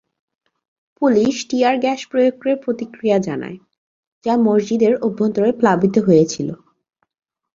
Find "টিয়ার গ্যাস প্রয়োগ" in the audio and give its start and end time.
1.49-2.33